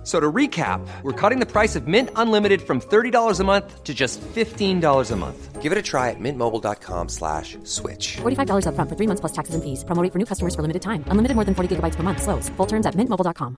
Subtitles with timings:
[0.00, 3.84] F- So to recap, we're cutting the price of Mint Unlimited from $30 a month
[3.84, 5.60] to just $15 a month.
[5.60, 8.16] Give it a try at mintmobile.com slash switch.
[8.22, 9.84] $45 upfront for three months plus taxes and fees.
[9.84, 11.04] Promo rate for new customers for limited time.
[11.08, 12.22] Unlimited more than 40 gigabytes per month.
[12.22, 12.48] Slows.
[12.56, 13.56] Full terms at mintmobile.com.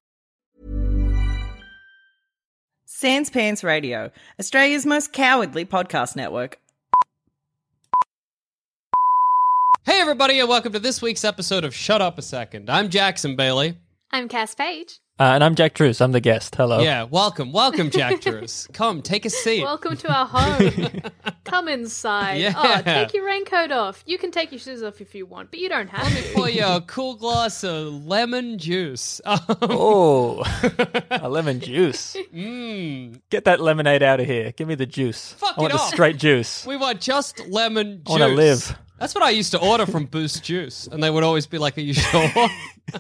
[2.86, 6.58] Sans Pants Radio, Australia's most cowardly podcast network.
[9.84, 12.68] Hey, everybody, and welcome to this week's episode of Shut Up a Second.
[12.70, 13.76] I'm Jackson Bailey.
[14.12, 15.01] I'm Cass Page.
[15.20, 16.00] Uh, and I'm Jack Druce.
[16.00, 16.54] I'm the guest.
[16.56, 16.80] Hello.
[16.80, 18.66] Yeah, welcome, welcome, Jack Druce.
[18.72, 19.62] Come, take a seat.
[19.62, 21.00] Welcome to our home.
[21.44, 22.36] Come inside.
[22.40, 22.54] Yeah.
[22.56, 24.02] Oh, take your raincoat off.
[24.06, 26.22] You can take your shoes off if you want, but you don't have to.
[26.32, 29.20] For your cool glass of lemon juice.
[29.26, 30.42] Um, Oh,
[31.10, 32.16] a lemon juice.
[32.34, 34.50] mm, Get that lemonade out of here.
[34.52, 35.34] Give me the juice.
[35.34, 35.88] Fuck I want it the off.
[35.90, 36.66] straight juice.
[36.66, 38.14] we want just lemon juice.
[38.16, 38.20] I juice.
[38.20, 38.78] wanna live.
[39.02, 41.76] That's what I used to order from Boost Juice, and they would always be like,
[41.76, 42.28] "Are you sure?"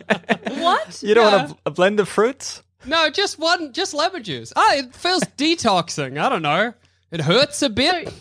[0.48, 0.98] what?
[1.02, 1.36] You don't Yeah.
[1.46, 2.60] want a, a blend of fruits?
[2.84, 4.52] no, just one, just lemon juice.
[4.56, 6.18] Ah, it feels detoxing.
[6.20, 6.74] I don't know.
[7.12, 8.12] It hurts a bit.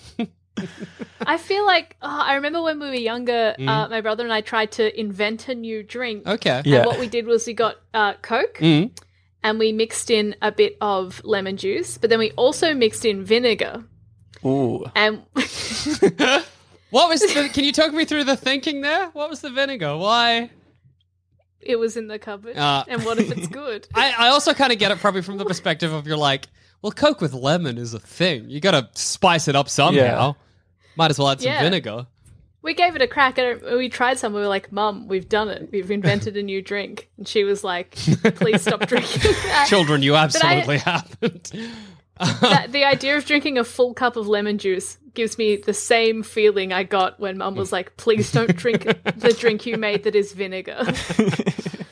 [1.25, 4.41] I feel like oh, I remember when we were younger, uh, my brother and I
[4.41, 6.25] tried to invent a new drink.
[6.25, 6.33] Mm.
[6.35, 6.61] okay.
[6.65, 6.77] Yeah.
[6.79, 8.91] And what we did was we got uh, Coke Mm.
[9.43, 13.23] and we mixed in a bit of lemon juice, but then we also mixed in
[13.25, 13.83] vinegar.
[14.45, 14.85] Ooh.
[14.95, 15.23] And
[16.91, 17.21] What was?
[17.21, 19.07] The, can you talk me through the thinking there?
[19.09, 19.97] What was the vinegar?
[19.97, 20.49] Why?
[21.63, 22.55] it was in the cupboard.
[22.57, 22.83] Ah.
[22.87, 23.87] and what if it's good?
[23.93, 26.47] I, I also kind of get it probably from the perspective of you're like,
[26.81, 28.49] well, Coke with lemon is a thing.
[28.49, 30.35] You got to spice it up somehow.
[30.95, 31.61] Might as well add some Yeah.
[31.61, 32.07] vinegar.
[32.63, 33.37] We gave it a crack.
[33.37, 34.33] and We tried some.
[34.33, 35.69] We were like, "Mum, we've done it.
[35.71, 40.15] We've invented a new drink." And she was like, "Please stop drinking that." Children, you
[40.15, 41.51] I- absolutely haven't.
[42.19, 46.23] That- the idea of drinking a full cup of lemon juice gives me the same
[46.23, 50.15] feeling I got when Mum was like, "Please don't drink the drink you made that
[50.15, 50.85] is vinegar."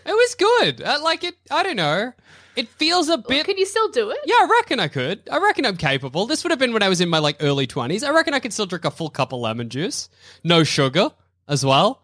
[0.06, 0.82] It was good.
[0.84, 1.36] I like it.
[1.52, 2.14] I don't know.
[2.56, 3.46] It feels a bit.
[3.46, 4.18] Can you still do it?
[4.26, 5.22] yeah, I reckon I could.
[5.32, 6.26] I reckon I'm capable.
[6.26, 8.04] This would have been when I was in my like early 20s.
[8.04, 10.10] I reckon I could still drink a full cup of lemon juice.
[10.44, 11.12] No sugar
[11.48, 12.02] as well.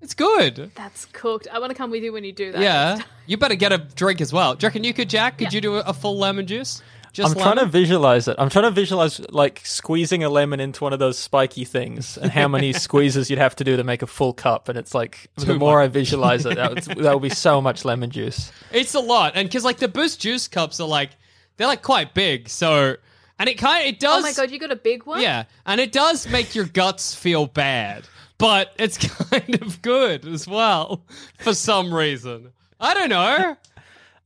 [0.00, 0.72] It's good.
[0.74, 1.46] That's cooked.
[1.52, 2.60] I want to come with you when you do that.
[2.60, 3.02] Yeah.
[3.28, 4.56] You better get a drink as well.
[4.56, 5.38] Do you reckon you could, Jack?
[5.38, 5.56] Could Yeah.
[5.58, 6.82] you do a, a full lemon juice?
[7.12, 8.36] Just I'm trying to visualize it.
[8.38, 12.30] I'm trying to visualize like squeezing a lemon into one of those spiky things and
[12.30, 14.70] how many squeezes you'd have to do to make a full cup.
[14.70, 15.90] And it's like, the Too more much.
[15.90, 18.50] I visualize it, that would, that would be so much lemon juice.
[18.72, 21.10] It's a lot, and because like the Boost Juice cups are like
[21.58, 22.96] they're like quite big, so
[23.38, 24.24] and it kind of it oh does.
[24.24, 25.20] Oh my god, you got a big one.
[25.20, 28.04] Yeah, and it does make your guts feel bad,
[28.38, 28.96] but it's
[29.30, 31.04] kind of good as well
[31.40, 32.52] for some reason.
[32.80, 33.56] I don't know.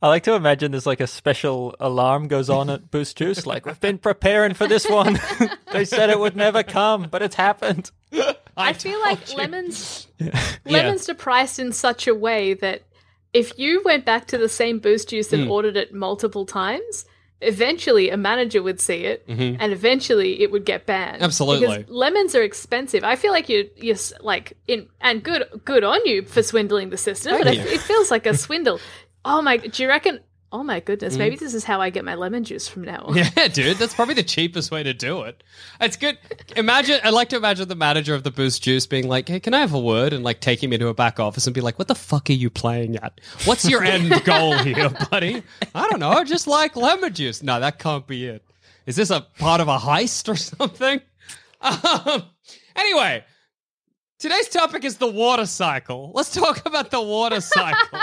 [0.06, 3.44] I like to imagine there's like a special alarm goes on at Boost Juice.
[3.44, 5.18] Like, we've been preparing for this one.
[5.72, 7.90] they said it would never come, but it's happened.
[8.56, 9.36] I feel like you.
[9.36, 10.06] lemons
[10.64, 12.84] lemons are priced in such a way that
[13.32, 17.04] if you went back to the same boost juice and ordered it multiple times,
[17.40, 21.16] eventually a manager would see it and eventually it would get banned.
[21.16, 21.24] Mm-hmm.
[21.24, 21.78] Absolutely.
[21.78, 23.02] Because lemons are expensive.
[23.02, 26.96] I feel like you're you're like in and good good on you for swindling the
[26.96, 27.74] system, but Thank it, you.
[27.74, 28.78] it feels like a swindle.
[29.26, 30.20] Oh my do you reckon
[30.52, 31.18] Oh my goodness, Mm.
[31.18, 33.16] maybe this is how I get my lemon juice from now on.
[33.16, 35.42] Yeah, dude, that's probably the cheapest way to do it.
[35.80, 36.16] It's good.
[36.54, 39.54] Imagine, I like to imagine the manager of the Boost Juice being like, "Hey, can
[39.54, 41.80] I have a word?" and like taking me to a back office and be like,
[41.80, 43.20] "What the fuck are you playing at?
[43.44, 45.42] What's your end goal here, buddy?
[45.74, 47.42] I don't know, just like lemon juice.
[47.42, 48.44] No, that can't be it.
[48.86, 51.00] Is this a part of a heist or something?"
[51.60, 52.22] Um,
[52.76, 53.24] anyway,
[54.20, 56.12] today's topic is the water cycle.
[56.14, 57.98] Let's talk about the water cycle.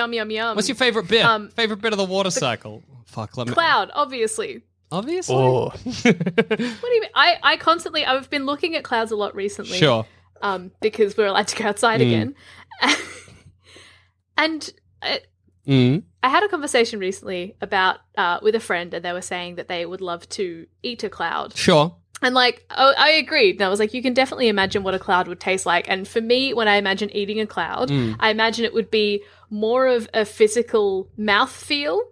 [0.00, 0.56] Yum yum yum.
[0.56, 1.24] What's your favorite bit?
[1.24, 2.82] Um, favorite bit of the water cycle?
[3.06, 3.52] Fuck, let me.
[3.54, 3.90] cloud?
[3.94, 4.62] Obviously.
[4.92, 5.34] Obviously.
[5.36, 5.68] Oh,
[6.02, 7.10] What do you mean?
[7.14, 9.78] I, I constantly I've been looking at clouds a lot recently.
[9.78, 10.06] Sure.
[10.42, 12.34] Um, because we're allowed to go outside again.
[14.36, 14.70] and
[15.02, 15.20] I,
[15.66, 16.02] Mm.
[16.22, 19.68] I had a conversation recently about uh, with a friend, and they were saying that
[19.68, 21.54] they would love to eat a cloud.
[21.54, 21.94] Sure.
[22.22, 23.56] And like, oh, I agreed.
[23.56, 25.88] And I was like, you can definitely imagine what a cloud would taste like.
[25.88, 28.16] And for me, when I imagine eating a cloud, Mm.
[28.20, 32.02] I imagine it would be more of a physical mouth feel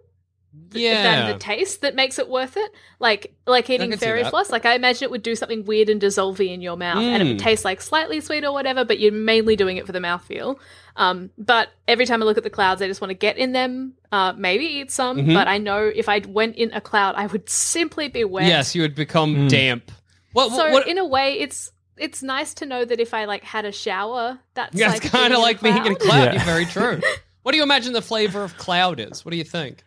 [0.71, 1.03] Yeah.
[1.03, 2.71] than the taste that makes it worth it.
[2.99, 4.49] Like like eating fairy floss.
[4.49, 7.25] Like I imagine it would do something weird and dissolvey in your mouth, and it
[7.27, 7.43] would Mm.
[7.43, 8.83] taste like slightly sweet or whatever.
[8.83, 10.57] But you're mainly doing it for the mouthfeel.
[10.95, 13.51] Um, but every time I look at the clouds, I just want to get in
[13.53, 13.93] them.
[14.11, 15.17] Uh, maybe eat some.
[15.19, 15.33] Mhm.
[15.35, 18.47] But I know if I went in a cloud, I would simply be wet.
[18.47, 19.49] Yes, you would become Mm.
[19.49, 19.91] damp.
[20.33, 23.43] What, So what, in a way, it's it's nice to know that if I like
[23.43, 25.95] had a shower, that's yeah, like it's kind of in a like being in a
[25.95, 26.09] cloud.
[26.09, 26.23] cloud.
[26.23, 26.33] Yeah.
[26.33, 27.01] You're very true.
[27.43, 29.25] what do you imagine the flavor of cloud is?
[29.25, 29.83] What do you think?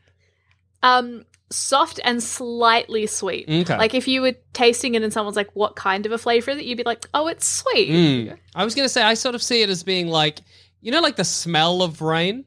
[0.83, 3.49] Um, soft and slightly sweet.
[3.49, 3.77] Okay.
[3.77, 6.59] Like if you were tasting it and someone's like, "What kind of a flavor is
[6.59, 8.39] it?" You'd be like, "Oh, it's sweet." Mm.
[8.55, 10.41] I was going to say, I sort of see it as being like,
[10.81, 12.45] you know, like the smell of rain?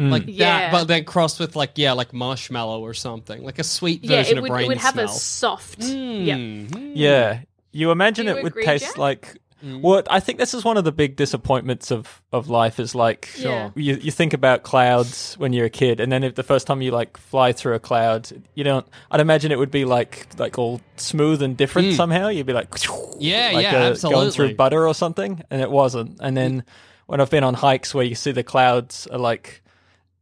[0.00, 0.10] Mm.
[0.10, 0.58] Like Yeah.
[0.70, 3.42] that, but then crossed with like, yeah, like marshmallow or something.
[3.44, 5.04] Like a sweet Yeah, version it would, of rain it would have smell.
[5.04, 5.78] a soft.
[5.84, 6.36] Yeah.
[6.36, 6.92] Mm.
[6.94, 7.40] Yeah.
[7.72, 8.98] You imagine you it would taste Jack?
[8.98, 9.36] like.
[9.64, 9.82] Mm.
[9.82, 13.26] Well, I think this is one of the big disappointments of, of life is like
[13.36, 13.70] Sure.
[13.76, 16.80] you, you think about clouds when you're a kid, and then if the first time
[16.80, 18.86] you like fly through a cloud, you don't.
[19.10, 22.28] I'd imagine it would be like like all smooth and different somehow.
[22.28, 23.16] You'd be like, Mm.
[23.20, 26.16] Yeah, like yeah, uh, going through butter or something, and it wasn't.
[26.20, 26.64] And then
[27.06, 29.62] when I've been on hikes where you see the clouds are like.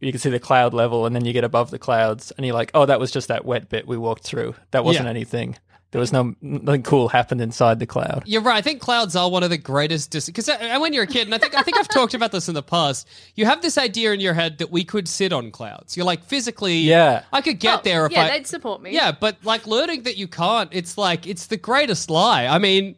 [0.01, 2.55] You can see the cloud level, and then you get above the clouds, and you're
[2.55, 4.55] like, "Oh, that was just that wet bit we walked through.
[4.71, 5.11] That wasn't Yeah.
[5.11, 5.57] anything.
[5.91, 8.57] There was no nothing cool happened inside the cloud." You're right.
[8.59, 11.27] I think clouds are one of the greatest because uh, uh, when you're a kid,
[11.27, 13.09] and I think I think I've talked about this in the past.
[13.35, 15.97] You have this idea in your head that we could sit on clouds.
[15.97, 17.23] You're like physically, Yeah.
[17.33, 18.31] I could get Oh, there if yeah, I.
[18.31, 18.93] they'd support me.
[18.93, 22.47] Yeah, but like learning that you can't, it's like it's the greatest lie.
[22.47, 22.95] I mean,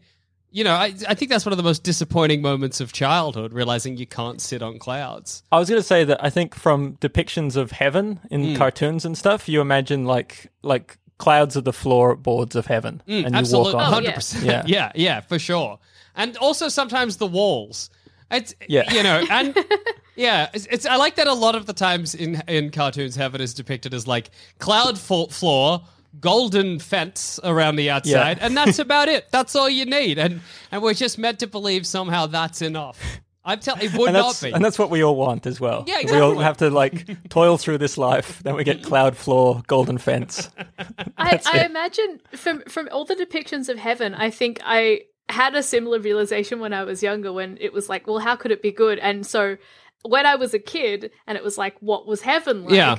[0.53, 3.97] you know, I I think that's one of the most disappointing moments of childhood, realizing
[3.97, 5.43] you can't sit on clouds.
[5.53, 8.57] I was going to say that I think from depictions of heaven in Mm.
[8.57, 13.39] cartoons and stuff, you imagine like like clouds are the floorboards of heaven, and you
[13.39, 13.89] Absolutely, walk on.
[13.89, 14.15] Oh, hundred yeah.
[14.15, 14.45] percent.
[14.45, 14.63] Yeah.
[14.67, 15.79] Yeah, yeah, for sure.
[16.17, 17.91] And also sometimes the walls.
[18.31, 18.93] It's Yeah.
[18.93, 19.57] you know, and
[20.17, 23.41] yeah, it's, it's I like that a lot of the times in in cartoons, heaven
[23.41, 25.83] is depicted as like cloud fo- floor.
[26.19, 28.47] Golden fence around the outside, Yeah.
[28.47, 29.31] and that's about it.
[29.31, 30.41] That's all you need, and
[30.73, 32.99] and we're just meant to believe somehow that's enough.
[33.45, 34.51] I'm telling, it would and not that's be.
[34.53, 35.85] and that's what we all want as well.
[35.87, 39.63] Yeah, We all have to like toil through this life, then we get cloud floor,
[39.67, 40.51] golden fence.
[41.17, 45.63] I, I imagine from from all the depictions of heaven, I think I had a
[45.63, 47.33] similar realization when I was younger.
[47.33, 48.99] When it was like, well, how could it be good?
[48.99, 49.57] And so
[50.03, 52.75] when I was a kid, and it was like, what was heaven like?
[52.75, 52.97] Yeah.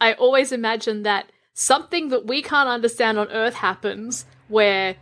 [0.00, 4.94] I always imagined that something that we can't understand on Earth happens, where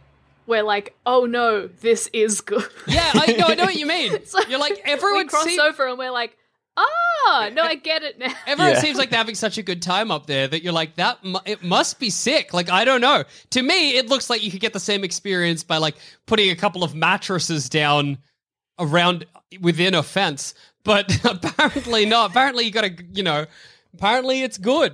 [0.47, 2.65] we're like, oh no, this is good.
[2.87, 4.25] yeah, I know, I know what you mean.
[4.27, 6.37] So You're like we everyone cross seem- over and we're like,
[6.77, 8.33] ah, no, I get it now.
[8.47, 8.81] Everyone Yeah.
[8.81, 11.23] seems like they're having such a good time up there that you're like that.
[11.25, 12.55] Mu- it must be sick.
[12.55, 13.25] Like I don't know.
[13.51, 16.57] To me, it looks like you could get the same experience by like putting a
[16.57, 18.19] couple of mattresses down
[18.79, 19.27] around
[19.61, 20.55] within a fence,
[20.85, 22.31] but apparently not.
[22.31, 23.47] Apparently you got to, you know.
[23.95, 24.93] Apparently it's good.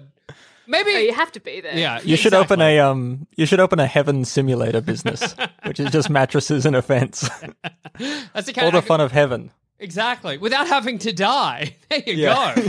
[0.66, 1.76] Maybe Oh, you have to be there.
[1.76, 2.00] yeah.
[2.02, 5.34] You should open a um you should open a heaven simulator business,
[5.66, 7.28] which is just mattresses and a fence.
[7.98, 9.50] That's the kind all of the fun of heaven.
[9.78, 11.74] exactly without having to die.
[11.90, 12.54] There you Yeah.
[12.54, 12.62] go.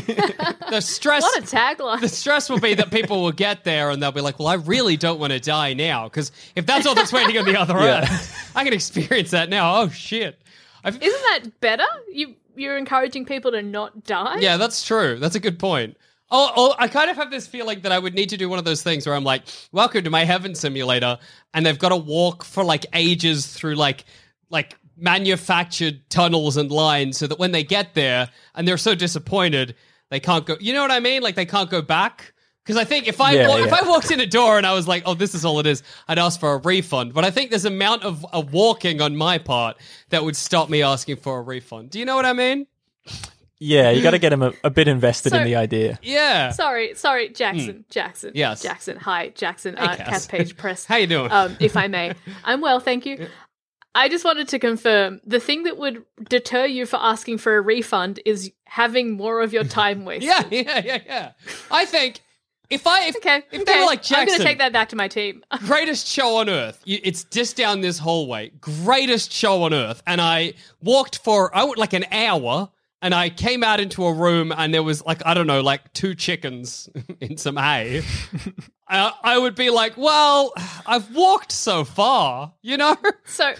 [0.72, 1.22] the stress.
[1.24, 2.02] What a tagline.
[2.02, 4.56] the stress will be that people will get there and they'll be like, "Well, I
[4.56, 7.76] really don't want to die now because if that's all that's waiting on the other
[7.80, 8.08] Yeah.
[8.10, 10.42] end, I can experience that now." Oh shit!
[10.84, 11.86] I've, Isn't that better?
[12.12, 14.40] You you're encouraging people to not die.
[14.40, 15.18] yeah, that's true.
[15.20, 15.96] That's a good point.
[16.36, 18.58] Oh, oh, I kind of have this feeling that I would need to do one
[18.58, 21.20] of those things where I'm like, "Welcome to my heaven simulator,"
[21.54, 24.06] and they've got to walk for like ages through like
[24.50, 29.76] like manufactured tunnels and lines, so that when they get there and they're so disappointed,
[30.10, 30.58] they can't go.
[30.60, 31.22] You know what I mean?
[31.22, 32.34] Like they can't go back.
[32.64, 33.80] Because I think if I Yeah, if yeah.
[33.84, 35.84] I walked in a door and I was like, "Oh, this is all it is,"
[36.08, 37.14] I'd ask for a refund.
[37.14, 39.78] But I think there's amount of uh, walking on my part
[40.10, 41.92] that would stop me asking for a refund.
[41.92, 42.66] Do you know what I mean?
[43.64, 45.98] Yeah, you got to get him a, a bit invested So- in the idea.
[46.04, 46.52] Yeah.
[46.52, 47.86] Sorry, sorry, Jackson.
[47.90, 48.32] Jackson.
[48.32, 48.38] Hmm.
[48.38, 48.62] Yes.
[48.62, 48.98] Jackson.
[48.98, 49.76] Hi, Jackson.
[49.78, 50.10] Hey, uh, Cass.
[50.10, 50.86] Cass Page Press.
[50.90, 51.32] How you doing?
[51.32, 52.14] Um, if I may.
[52.44, 53.28] I'm well, thank you.
[53.96, 57.62] I just wanted to confirm the thing that would deter you for asking for a
[57.62, 60.24] refund is having more of your time wasted.
[60.30, 61.32] yeah, yeah, yeah, yeah.
[61.70, 62.20] I think
[62.72, 63.44] if I if, Okay.
[63.52, 63.64] if okay.
[63.72, 65.44] they were like I'm Jackson, going to take that back to my team.
[65.68, 66.82] greatest show on earth.
[66.86, 68.50] You, it's just down this hallway.
[68.60, 70.02] Greatest show on earth.
[70.08, 72.70] And I walked for I went like an hour
[73.04, 75.92] and I came out into a room and there was like I don't know like
[75.94, 78.02] two chickens in some hay.
[78.88, 80.54] I, I would be like, well,
[80.86, 82.96] I've walked so far, you know.
[83.26, 83.54] so,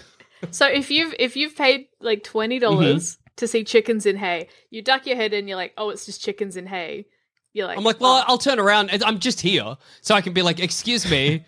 [0.50, 3.20] so if you've if you've paid like twenty dollars Mm-hmm.
[3.36, 5.46] to see chickens in hay, you duck your head in.
[5.46, 7.06] You're like, oh, it's just chickens in hay.
[7.52, 8.24] You're like, I'm like, well, oh.
[8.26, 8.90] I'll turn around.
[8.90, 11.44] and I'm just here, so I can be like, excuse me.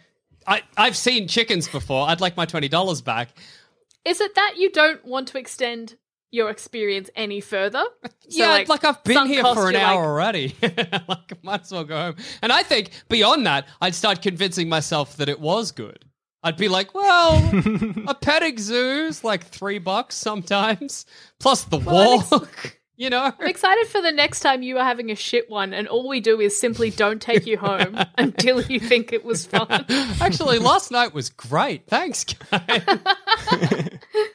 [0.47, 2.07] I, I've seen chickens before.
[2.09, 3.31] I'd like my twenty dollars back.
[4.05, 5.97] Is it that you don't want to extend
[6.31, 7.85] your experience any further?
[8.29, 10.57] So, yeah, like, I've been here cost, for an hour like, already.
[10.61, 12.17] like, might as well go home.
[12.43, 16.05] And I think beyond that, I'd start convincing myself that it was good.
[16.43, 17.37] I'd be like, well,
[18.09, 21.07] a petting zoo's like three bucks sometimes,
[21.39, 22.79] plus the Well, walk.
[22.97, 23.33] You know?
[23.39, 26.19] I'm excited for the next time you are having a shit one, and all we
[26.21, 29.85] do is simply don't take you home until you think it was fun.
[30.21, 31.87] Actually, last night was great.
[31.87, 32.83] Thanks, guys.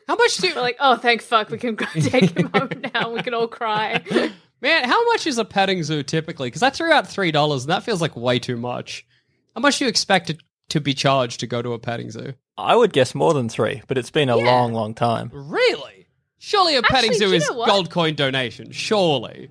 [0.08, 3.12] How much do We're like, oh, thank fuck, we can go take him home now.
[3.12, 4.02] We can all cry.
[4.62, 4.84] man?
[4.88, 6.48] How much is a petting zoo typically?
[6.48, 9.06] Because I threw out three dollars, and that feels like way too much.
[9.56, 10.38] How much do you expect it
[10.70, 12.34] to be charged to go to a petting zoo?
[12.58, 15.32] I would guess more than three, but it's been a long, long time.
[15.34, 16.08] Really?
[16.38, 17.68] Surely a petting Actually, zoo you is know what?
[17.68, 18.72] gold coin donation.
[18.72, 19.50] Surely.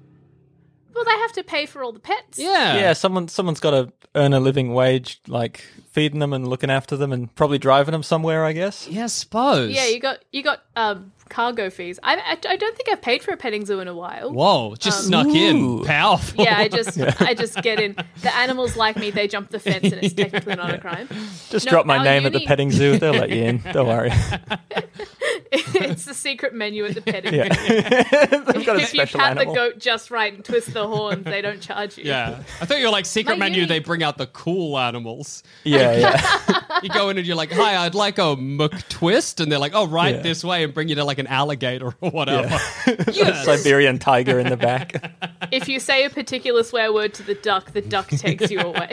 [0.94, 2.38] Well, they have to pay for all the pets.
[2.38, 2.76] Yeah.
[2.76, 6.96] Yeah, someone someone's got to earn a living wage, like feeding them and looking after
[6.96, 8.44] them, and probably driving them somewhere.
[8.44, 8.88] I guess.
[8.88, 9.70] Yeah, I suppose.
[9.74, 11.98] Yeah, you got you got um, cargo fees.
[12.02, 14.32] I, I I don't think I've paid for a petting zoo in a while.
[14.32, 15.56] Whoa, just um, snuck in.
[15.56, 15.84] Ooh.
[15.84, 16.44] Powerful.
[16.44, 17.96] Yeah, I just I just get in.
[18.22, 19.10] The animals like me.
[19.10, 21.08] They jump the fence, and it's technically not a crime.
[21.48, 22.98] Just No, drop my our name at the petting zoo.
[22.98, 23.58] They'll let you in.
[23.72, 24.10] Don't worry.
[25.52, 28.44] it's the secret menu at the petting Yeah, zoo.
[28.52, 29.54] they've got a If you special pat animal.
[29.54, 32.04] the goat just right and twist the horns, they don't charge you.
[32.04, 32.42] Yeah.
[32.60, 35.42] I thought you were like secret My menu, uni- they bring out the cool animals.
[35.64, 36.80] Yeah, yeah.
[36.82, 39.40] You go in and you're like, hi, I'd like a McTwist.
[39.40, 40.22] And they're like, oh, right Yeah.
[40.22, 42.58] this way and bring you to like an alligator or whatever.
[43.12, 43.44] Yes.
[43.44, 45.12] Siberian tiger in the back.
[45.52, 48.90] If you say a particular swear word to the duck, the duck takes you away.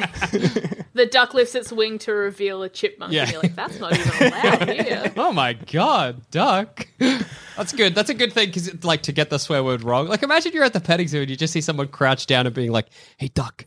[0.93, 3.23] the duck lifts its wing to reveal a chipmunk, Yeah.
[3.23, 6.87] and you're like, "That's not even allowed here." Oh my god, duck.
[6.99, 7.93] That's good.
[7.93, 10.07] That's a good thing because, like, to get the swear word wrong.
[10.07, 12.55] Like, imagine you're at the petting zoo and you just see someone crouch down and
[12.55, 13.65] being like, "Hey, duck,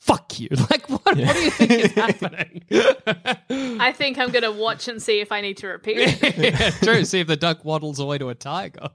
[0.00, 1.04] fuck you." Like, what?
[1.04, 2.62] What do you think is happening?
[3.80, 6.36] I think I'm gonna watch and see if I need to repeat it.
[6.38, 7.04] yeah, true.
[7.04, 8.88] See if the duck waddles away to a tiger.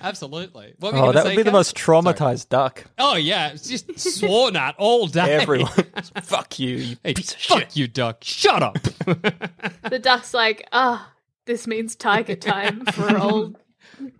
[0.00, 0.74] Absolutely.
[0.80, 2.84] What Oh, that say, would be the most traumatized duck.
[2.98, 5.32] Oh yeah, it's just sworn at all day.
[5.34, 5.70] Everyone,
[6.22, 7.76] fuck you, you Hey, piece of fuck shit.
[7.76, 8.18] you, duck.
[8.22, 8.78] Shut up.
[8.82, 11.12] The duck's like, "Ah,
[11.46, 13.56] this means tiger time for old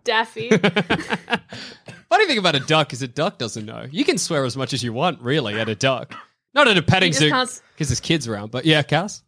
[0.04, 0.50] Daffy."
[2.14, 3.86] Funny thing about a duck is a duck doesn't know.
[3.90, 6.14] You can swear as much as you want, really, at a duck.
[6.54, 8.52] Not at a petting zoo because there's kids around.
[8.52, 9.22] But yeah, Cass.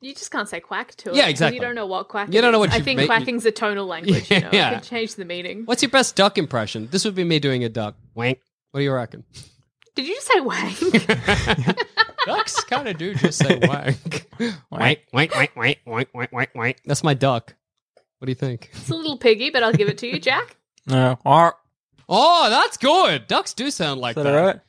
[0.00, 1.14] You just can't say quack to it.
[1.14, 1.54] Yeah, 'cause exactly.
[1.58, 2.32] You don't know what quack.
[2.34, 2.70] You don't know is.
[2.70, 4.28] what I think make- quacking's a tonal language.
[4.28, 4.70] You know, Yeah.
[4.72, 5.62] it could change the meaning.
[5.66, 6.88] What's your best duck impression?
[6.90, 7.94] This would be me doing a duck.
[8.16, 8.40] Wank.
[8.72, 9.22] What do you reckon?
[9.94, 10.78] Did you say wank?
[12.26, 14.26] Ducks kind of do just say wank.
[14.70, 16.76] wank, wank, wank, wank, wank, wank, wank, wank.
[16.84, 17.54] That's my duck.
[18.18, 18.70] What do you think?
[18.72, 20.56] it's a little piggy, but I'll give it to you, Jack.
[20.90, 21.54] Uh, no, Arr.
[22.08, 23.26] Oh, that's good.
[23.26, 24.30] Ducks do sound like is that.
[24.32, 24.60] that all right?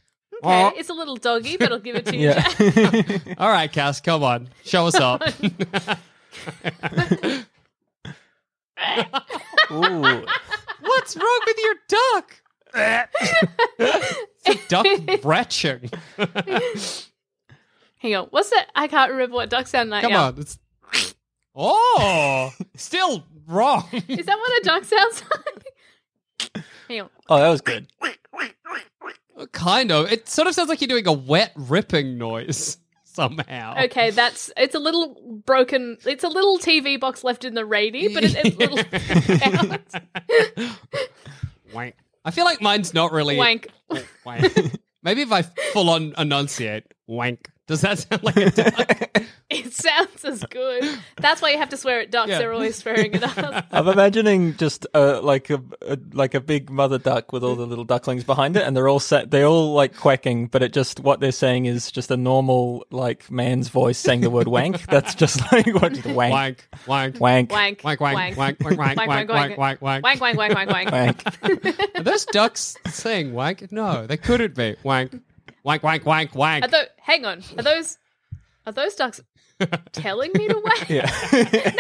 [0.42, 2.48] Okay, it's a little doggy, but I'll give it to you, Yeah.
[2.48, 3.22] Jack.
[3.40, 4.48] All right, Cass, come on.
[4.64, 5.22] Show us up.
[9.72, 10.26] Ooh.
[10.82, 12.42] What's wrong with your duck?
[13.80, 14.86] it's a duck
[15.26, 15.90] retching.
[17.98, 18.68] Hang on, what's that?
[18.76, 20.04] I can't remember what duck sound like.
[20.04, 20.28] Come now.
[20.28, 20.40] on.
[20.40, 20.58] It's...
[21.54, 23.90] Oh, still wrong.
[23.92, 25.66] Is that what a duck sounds like?
[26.90, 27.10] Hang on.
[27.30, 27.88] Oh, that was good.
[29.52, 30.12] kind of.
[30.12, 33.84] It sort of sounds like you're doing a wet ripping noise somehow.
[33.86, 35.98] Okay, that's it's a little broken.
[36.06, 38.78] It's a little TV box left in the radio, but it, it's little
[41.74, 41.96] Wank.
[42.26, 43.68] I feel like mine's not really wank.
[43.90, 44.74] Oh, wank.
[45.04, 47.50] Maybe if I full on enunciate wank.
[47.70, 49.12] Does that sound like a duck?
[49.52, 51.00] It sounds as good.
[51.18, 52.30] That's why you have to swear at ducks.
[52.30, 52.38] Yeah.
[52.38, 53.66] They're always swearing at us.
[53.72, 57.66] I'm imagining just uh, like a, a like a big mother duck with all the
[57.66, 61.00] little ducklings behind it, and they're all sa- they're all like quacking, but it just
[61.00, 64.86] what they're saying is just a normal like man's voice saying the word wank.
[64.86, 66.66] That's just like what just wank wank.
[66.86, 67.20] Wank.
[67.20, 67.84] wank Wank.
[67.84, 70.04] Wank, wank, wank, wank, wank, wank, wank, wank, wank.
[70.04, 70.92] Wank, wank, wank, wank, wank.
[70.92, 71.96] wank.
[71.98, 73.72] Are those ducks saying wank?
[73.72, 74.76] No, they couldn't be.
[74.84, 75.20] Wank.
[75.64, 76.66] Wank, wank, wank, wank.
[76.66, 77.44] Are tho- hang on.
[77.58, 77.98] Are those
[78.66, 79.22] are those ducks
[79.92, 80.90] telling me to wank?
[80.90, 81.10] Yeah.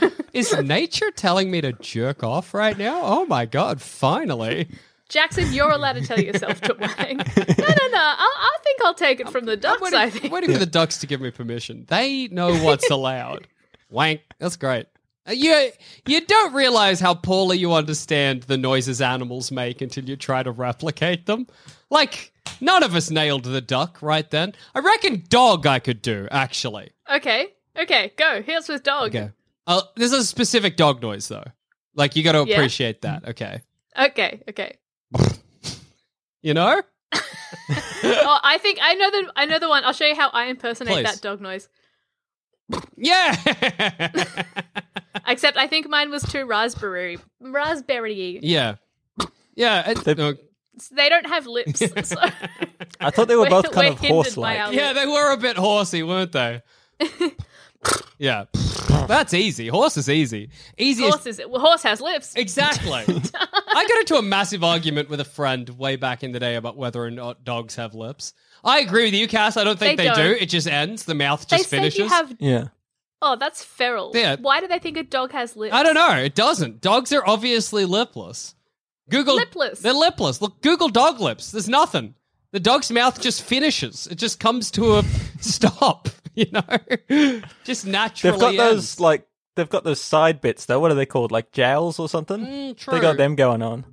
[0.00, 0.10] No.
[0.32, 3.00] Is nature telling me to jerk off right now?
[3.04, 4.66] Oh my god, finally.
[5.10, 6.90] Jackson, you're allowed to tell yourself to wank.
[6.98, 7.98] No, no, no.
[7.98, 9.82] I'll, I think I'll take it from the I'm ducks.
[9.82, 10.32] waiting, I I'm think.
[10.32, 11.84] waiting for the ducks to give me permission.
[11.88, 13.46] They know what's allowed.
[13.90, 14.22] Wank.
[14.38, 14.86] That's great.
[15.30, 15.70] You,
[16.06, 20.50] you don't realize how poorly you understand the noises animals make until you try to
[20.50, 21.46] replicate them.
[21.90, 24.52] Like, none of us nailed the duck right then.
[24.74, 26.90] I reckon dog I could do, actually.
[27.08, 27.48] Okay.
[27.78, 28.12] Okay.
[28.16, 28.42] Go.
[28.42, 29.14] Here's with dog.
[29.14, 29.30] Okay.
[29.66, 31.44] Uh, there's a specific dog noise, though.
[31.94, 32.56] Like, you got to Yeah?
[32.56, 33.62] appreciate that, okay?
[33.98, 34.42] Okay.
[34.48, 34.76] Okay.
[36.44, 36.82] You know?
[37.14, 39.84] oh, I think I know the I know the one.
[39.84, 41.04] I'll show you how I impersonate Please.
[41.04, 41.68] that dog noise.
[42.96, 43.36] Yeah!
[45.26, 47.18] Except I think mine was too raspberry.
[47.40, 48.38] Raspberry.
[48.42, 48.76] yeah.
[49.54, 49.90] Yeah.
[49.90, 50.34] it- They- no,
[50.90, 51.80] They don't have lips.
[52.08, 52.16] So
[53.00, 54.72] I thought they were We're- both kind we're of horse like.
[54.72, 56.62] yeah, they were a bit horsey, weren't they?
[58.18, 58.44] Yeah,
[59.08, 59.66] that's easy.
[59.66, 60.50] Horse is easy.
[60.78, 61.02] Easy.
[61.02, 62.32] Horse is well, horse has lips.
[62.36, 62.92] Exactly.
[63.34, 66.76] I got into a massive argument with a friend way back in the day about
[66.76, 68.34] whether or not dogs have lips.
[68.62, 69.56] I agree with you, Cass.
[69.56, 70.22] I don't think They they, do.
[70.34, 70.42] don't.
[70.42, 71.04] It just ends.
[71.04, 71.98] The mouth They just say finishes.
[71.98, 72.36] you have.
[72.38, 72.68] Yeah.
[73.22, 74.10] Oh, that's feral.
[74.14, 74.36] Yeah.
[74.40, 75.72] Why do they think a dog has lips?
[75.74, 76.10] I don't know.
[76.18, 76.80] It doesn't.
[76.80, 78.54] Dogs are obviously lipless.
[79.10, 79.80] Google Lipless.
[79.80, 80.40] They're lipless.
[80.42, 81.52] Look, Google dog lips.
[81.52, 82.14] There's nothing.
[82.52, 84.06] The dog's mouth just finishes.
[84.08, 85.02] It just comes to a
[85.40, 86.08] stop.
[86.34, 88.32] You know, just naturally.
[88.32, 90.80] They've got those like they've got those side bits though.
[90.80, 91.30] What are they called?
[91.30, 92.40] Like jowls or something?
[92.46, 93.84] Mm, They got them going on.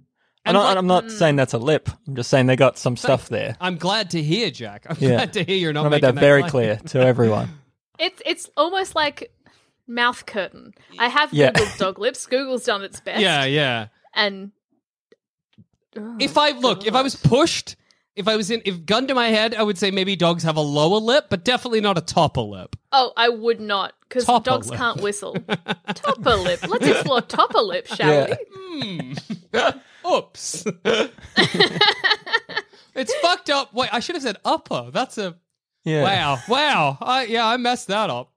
[0.46, 1.90] And I'm not, like- I'm not saying that's a lip.
[2.08, 3.58] I'm just saying they got some stuff there.
[3.60, 4.86] I'm glad to hear, Jack.
[4.90, 5.10] I'm Yeah.
[5.10, 6.50] glad to hear you're I not want to make that very claim.
[6.52, 7.59] clear to everyone.
[8.00, 9.32] It's it's almost like
[9.88, 10.74] mouth curtain.
[10.98, 11.52] I have Yeah.
[11.52, 12.26] Googled dog lips.
[12.26, 13.22] Google's done its best.
[13.22, 13.88] Yeah, yeah.
[14.16, 14.52] And
[16.20, 17.76] If I look, if I was pushed,
[18.16, 20.56] if I was in, if gun to my head, I would say maybe dogs have
[20.58, 22.76] a lower lip, but definitely not a topper lip.
[22.92, 24.78] oh, I would not because dogs lip.
[24.80, 25.34] can't whistle.
[25.94, 26.68] topper lip.
[26.68, 28.36] Let's explore topper lip, shall Yeah.
[28.72, 29.16] we?
[29.54, 29.70] Hmm.
[30.10, 30.66] Oops.
[32.96, 33.74] it's fucked up.
[33.74, 34.90] Wait, I should have said upper.
[34.92, 35.36] That's a
[35.86, 36.04] Yeah.
[36.04, 36.98] wow, wow.
[37.02, 38.32] I, yeah, I messed that up.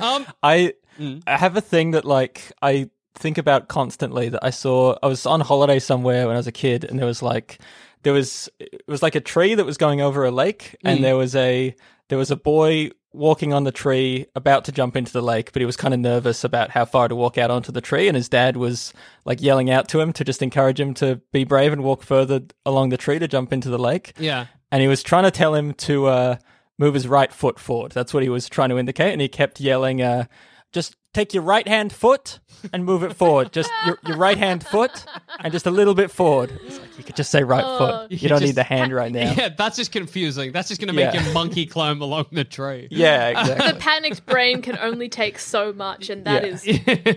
[0.00, 1.24] Um, I Mm.
[1.26, 5.26] I have a thing that like I think about constantly that I saw I was
[5.26, 7.58] on holiday somewhere when I was a kid and there was like
[8.04, 10.92] there was it was like a tree that was going over a lake Mm.
[10.92, 11.74] and there was a
[12.10, 15.58] there was a boy walking on the tree about to jump into the lake but
[15.62, 18.14] he was kind of nervous about how far to walk out onto the tree and
[18.16, 18.92] his dad was
[19.24, 22.40] like yelling out to him to just encourage him to be brave and walk further
[22.64, 24.46] along the tree to jump into the lake yeah.
[24.70, 26.36] and he was trying to tell him to uh,
[26.78, 27.92] move his right foot forward.
[27.92, 30.24] That's what he was trying to indicate, and he kept yelling, uh,
[30.72, 32.40] "Just take your right hand foot
[32.72, 33.52] and move it forward.
[33.52, 35.04] Just your, your right hand foot
[35.38, 38.10] and just a little bit forward." It's like you could just say right foot.
[38.10, 39.32] You, could don't just- need the hand right now.
[39.36, 40.50] Yeah, that's just confusing.
[40.52, 41.22] That's just going to make Yeah.
[41.24, 42.88] your monkey climb along the tree.
[42.90, 43.72] Yeah, exactly.
[43.72, 46.50] The panicked brain can only take so much, and that Yeah.
[46.50, 46.66] is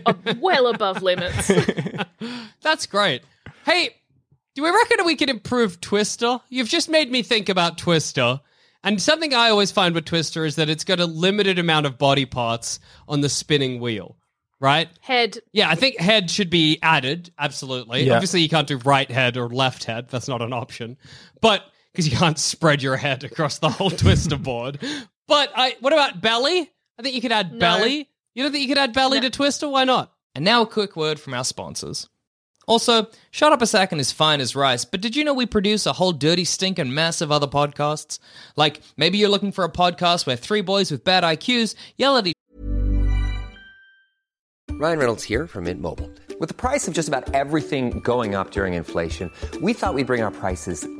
[0.05, 1.51] a- well above limits.
[2.61, 3.23] That's great.
[3.65, 3.95] Hey,
[4.55, 6.39] do we reckon we could improve Twister?
[6.49, 8.39] You've just made me think about Twister.
[8.84, 11.98] And something I always find with Twister is that it's got a limited amount of
[11.98, 14.17] body parts on the spinning wheel,
[14.60, 14.88] right?
[15.01, 15.39] Head.
[15.51, 17.31] Yeah, I think head should be added.
[17.38, 18.03] Absolutely.
[18.03, 18.13] Yeah.
[18.13, 20.10] Obviously, you can't do right head or left head.
[20.10, 20.97] That's not an option.
[21.41, 24.80] But because you can't spread your head across the whole Twister board.
[25.28, 26.71] But I, what about belly?
[26.99, 27.60] I think you could add No.
[27.60, 28.10] belly.
[28.36, 29.67] You don't think you could add belly to Twister?
[29.67, 30.13] Why not?
[30.36, 32.08] And now a quick word from our sponsors.
[32.67, 35.86] Also, Shut Up a Second is fine as rice, but did you know we produce
[35.86, 38.19] a whole dirty stinking mess of other podcasts?
[38.58, 42.27] Like, maybe you're looking for a podcast where three boys with bad IQs yell at
[42.27, 42.38] each other
[44.80, 46.12] Ryan Reynolds here from Mint Mobile.
[46.39, 50.21] With the price of just about everything going up during inflation, we thought we'd bring
[50.21, 50.86] our prices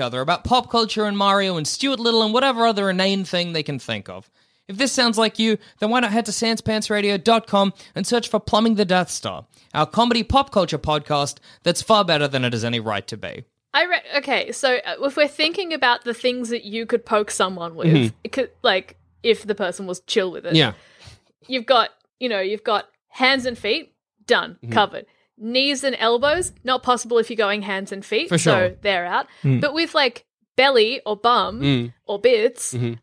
[0.00, 3.62] other about pop culture and Mario and Stuart Little and whatever other inane thing they
[3.62, 4.30] can think of.
[4.66, 8.76] If this sounds like you, then why not head to sanspantsradio.com and search for Plumbing
[8.76, 12.80] the Death Star, our comedy pop culture podcast that's far better than it has any
[12.80, 13.44] right to be.
[13.74, 17.30] I re- okay, so uh, if we're thinking about the things that you could poke
[17.30, 18.16] someone with, Mm-hmm.
[18.24, 20.72] it could, like if the person was chill with it, Yeah.
[21.46, 23.92] you've got you know you've got hands and feet
[24.26, 24.72] done Mm-hmm.
[24.72, 25.06] covered
[25.38, 28.68] knees and elbows not possible if you're going hands and feet For sure.
[28.70, 30.24] so they're out but with like
[30.56, 31.92] belly or bum Mm.
[32.06, 32.98] or bits Mhm.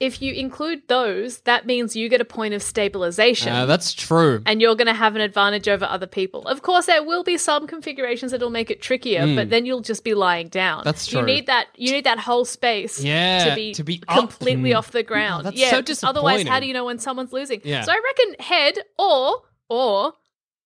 [0.00, 4.42] if you include those that means you get a point of stabilization Uh, that's true.
[4.46, 6.42] and you're going to have an advantage over other people.
[6.48, 10.02] Of course, there will be some configurations that'll make it trickier, but then you'll just
[10.02, 10.82] be lying down.
[10.84, 11.68] That's You need that.
[11.76, 12.98] You need that whole space.
[13.00, 14.18] Yeah, to be to be up.
[14.18, 15.46] completely off the ground.
[15.46, 17.60] that's yeah, so just otherwise, how do you know when someone's losing?
[17.62, 17.82] Yeah.
[17.82, 20.14] So I reckon head or or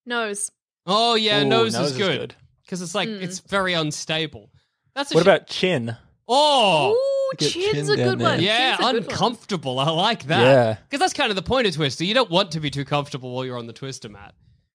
[0.07, 0.51] nose.
[0.87, 2.35] Oh yeah, Ooh, nose, nose is is good good.
[2.65, 3.49] because it's like it's mm.
[3.49, 4.51] very unstable.
[4.95, 5.97] That's a What sh- about chin?
[6.29, 8.29] oh Ooh, Get chin's chin a down good there.
[8.31, 8.41] one.
[8.43, 9.13] yeah, Chin's a good one.
[9.13, 9.79] uncomfortable.
[9.81, 10.41] I like that.
[10.43, 10.77] Yeah.
[10.89, 12.05] because that's kind of the point of Twister.
[12.05, 14.35] You don't want to be too comfortable while you're on the Twister mat.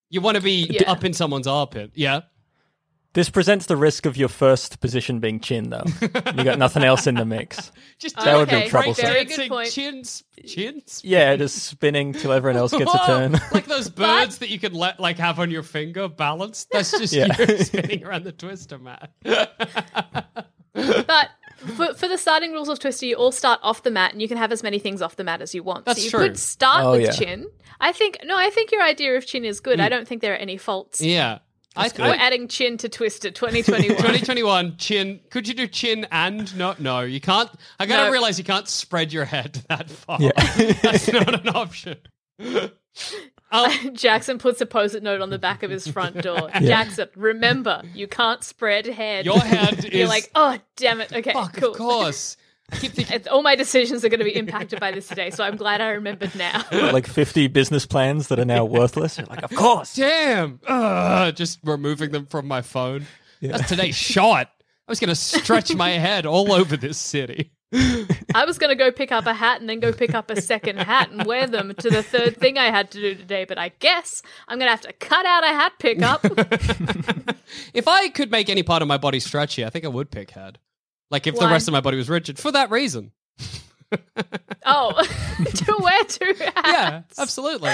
[0.10, 0.91] You want to be Yeah.
[0.91, 1.91] up in someone's armpit.
[1.96, 2.22] Yeah.
[3.13, 5.84] This presents the risk of your first position being chin, though.
[6.02, 7.71] you got nothing else in the mix.
[8.00, 9.06] Just That would be break troublesome.
[9.06, 9.69] Very good point.
[9.69, 11.02] Chins, chins.
[11.04, 13.34] Yeah, just spinning till everyone else gets a turn.
[13.52, 16.69] like those birds that you could let like have on your finger balanced.
[16.71, 17.28] That's just Yeah.
[17.38, 19.12] you spinning around the twister mat.
[20.74, 24.21] But for, for the starting rules of Twister, you all start off the mat, and
[24.21, 25.86] you can have as many things off the mat as you want.
[25.86, 26.19] That's so you true.
[26.21, 27.12] could start Oh, with yeah.
[27.12, 27.47] chin.
[27.80, 29.80] I think no, I think your idea of chin is good.
[29.80, 29.91] I mm.
[29.91, 31.02] don't think there are any faults.
[31.02, 31.39] Yeah.
[31.76, 33.88] I, We're adding chin to Twister 2021.
[33.98, 35.20] 2021 chin.
[35.30, 36.76] Could you do chin and no?
[36.80, 37.50] No, you can't.
[37.80, 38.12] I gotta No.
[38.12, 40.20] realize you can't spread your head that far.
[40.20, 41.98] That's not an option.
[43.94, 46.50] Jackson puts a post-it note on the back of his front door.
[46.62, 49.26] Jackson, remember, you can't spread head.
[49.26, 51.12] Your head You're is like, oh damn it.
[51.14, 51.54] Okay, fuck.
[51.54, 51.72] cool.
[51.72, 52.38] Of course.
[52.80, 53.28] Keep thinking.
[53.30, 55.90] All my decisions are going to be impacted by this today, so I'm glad I
[55.90, 56.64] remembered now.
[56.72, 59.18] like 50 business plans that are now worthless.
[59.18, 59.96] You're like, of course.
[59.96, 60.60] Damn.
[60.68, 63.06] Ugh, just removing them from my phone.
[63.42, 64.50] That's today's shot.
[64.88, 67.52] I was gonna stretch my head all over this city.
[67.74, 70.42] I was going to go pick up a hat and then go pick up a
[70.42, 73.58] second hat and wear them to the third thing I had to do today, but
[73.58, 76.26] I guess I'm going to have to cut out a hat pickup.
[77.74, 80.32] If I could make any part of my body stretchy, I think I would pick
[80.32, 80.60] head.
[81.12, 83.12] Like if the rest of my body was rigid, for that reason.
[84.65, 85.04] oh,
[85.45, 86.62] to wear two hats.
[86.65, 87.69] Yeah, absolutely.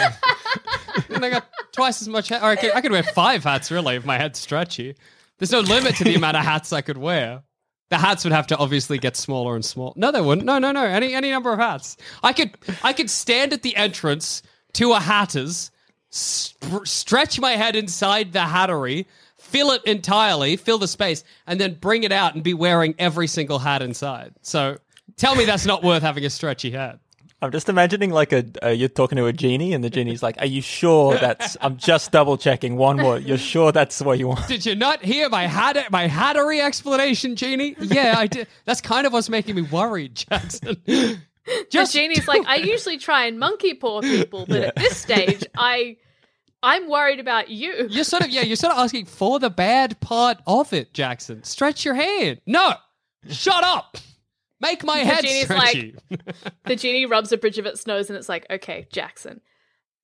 [1.09, 2.29] and I got twice as much.
[2.29, 4.95] Ha- I could, I could wear five hats really if my head's stretchy.
[5.37, 7.43] There's no limit to the amount of hats I could wear.
[7.89, 9.93] The hats would have to obviously get smaller and smaller.
[9.95, 10.45] No, they wouldn't.
[10.45, 10.83] No, no, no.
[10.83, 11.95] Any any number of hats.
[12.23, 14.41] I could I could stand at the entrance
[14.73, 15.71] to a hatter's,
[16.11, 19.05] sp- stretch my head inside the hattery,
[19.47, 23.27] fill it entirely, fill the space, and then bring it out and be wearing every
[23.27, 24.33] single hat inside.
[24.41, 24.77] So
[25.15, 26.99] tell me that's not worth having a stretchy hat.
[27.39, 30.39] I'm just imagining like a uh, you're talking to a genie, and the genie's like,
[30.39, 33.19] "Are you sure that's?" I'm just double checking one more.
[33.19, 34.47] You're sure that's what you want?
[34.47, 37.75] Did you not hear my hat my hattery explanation, Genie?
[37.79, 38.47] Yeah, I did.
[38.65, 40.77] That's kind of what's making me worried, Jackson.
[41.47, 44.97] The Just genie's do like, I usually try and monkey paw people, but at this
[44.97, 45.95] stage, I,
[46.63, 47.87] I'm worried about you.
[47.89, 51.43] You're sort of yeah, you're sort of asking for the bad part of it, Jackson.
[51.43, 52.41] Stretch your hand.
[52.45, 52.73] No,
[53.29, 53.97] shut up.
[54.59, 55.95] Make my head genie's like- stretchy.
[56.65, 59.41] The genie rubs the bridge of its nose, and it's like, okay, Jackson.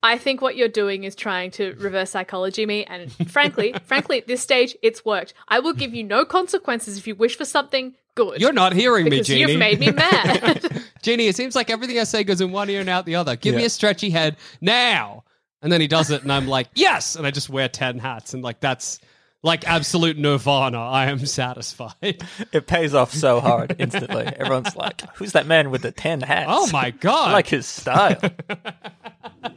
[0.00, 4.26] I think what you're doing is trying to reverse psychology me, and frankly, frankly, at
[4.28, 5.34] this stage, it's worked.
[5.48, 8.40] I will give you no consequences if you wish for something good.
[8.40, 9.52] You're not hearing me, because Genie.
[9.52, 10.82] you've made me mad.
[11.02, 13.34] Genie, it seems like everything I say goes in one ear and out the other.
[13.34, 15.24] Give me a stretchy head now.
[15.64, 17.16] And then he does it, and I'm like, yes.
[17.16, 18.34] And I just wear 10 hats.
[18.34, 19.00] And like, that's
[19.42, 20.78] like absolute nirvana.
[20.78, 22.22] I am satisfied.
[22.52, 24.24] It pays off so hard instantly.
[24.36, 27.28] Everyone's like, "Who's that man with the ten hats?" Oh my God.
[27.28, 28.20] I like his style.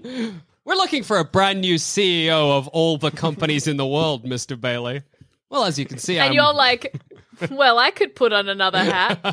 [0.04, 4.60] We're looking for a brand new CEO of all the companies in the world, Mr.
[4.60, 5.04] Bailey.
[5.50, 7.02] Well, as you can see, and I'm you're like,
[7.50, 9.24] well, I could put on another hat.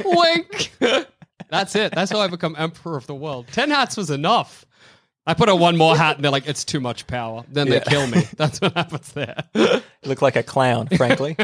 [0.04, 0.72] wink.
[1.50, 1.92] That's it.
[1.94, 3.46] That's how I become emperor of the world.
[3.52, 4.66] Ten hats was enough.
[5.28, 7.80] I put on one more hat, and they're like, "It's too much power." Then they
[7.80, 8.22] kill me.
[8.36, 9.44] That's what happens there.
[9.54, 11.36] You look like a clown, frankly.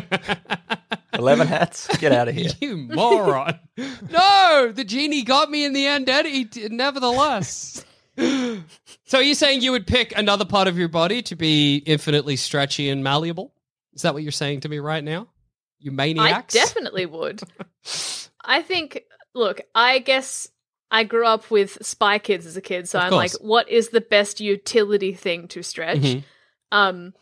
[1.12, 1.94] Eleven hats.
[1.98, 2.50] Get out of here.
[2.62, 3.58] You moron.
[3.76, 6.48] no, the genie got me in the end, Eddie.
[6.70, 7.84] Nevertheless.
[8.16, 12.36] So are you saying you would pick another part of your body to be infinitely
[12.36, 13.52] stretchy and malleable?
[13.92, 15.28] Is that what you're saying to me right now?
[15.78, 16.56] You maniacs?
[16.56, 17.42] I definitely would.
[18.42, 19.02] I think,
[19.34, 20.48] look, I guess
[20.90, 23.88] I grew up with Spy Kids as a kid, so Of I'm like, what is
[23.88, 25.98] the best utility thing to stretch?
[25.98, 26.24] Mhm.
[26.70, 27.14] Um,